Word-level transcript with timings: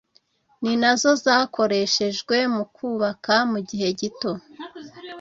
ni 0.63 0.73
nazo 0.81 1.09
zakoreshejwe 1.23 2.35
mu 2.55 2.63
kubaka 2.75 3.33
mu 3.51 3.59
gihe 3.69 3.87
gito 3.99 4.31